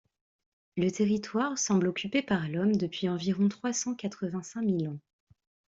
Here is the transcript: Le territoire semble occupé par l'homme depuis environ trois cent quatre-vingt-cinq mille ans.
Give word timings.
Le 0.77 0.89
territoire 0.89 1.59
semble 1.59 1.87
occupé 1.87 2.23
par 2.23 2.47
l'homme 2.49 2.75
depuis 2.75 3.07
environ 3.07 3.47
trois 3.49 3.71
cent 3.71 3.93
quatre-vingt-cinq 3.93 4.63
mille 4.63 4.89
ans. 4.89 4.99